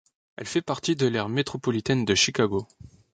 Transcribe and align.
Elle 0.37 0.47
fait 0.47 0.63
partie 0.63 0.95
de 0.95 1.05
l'aire 1.05 1.29
métropolitaine 1.29 2.05
de 2.05 2.15
Chicago. 2.15 2.65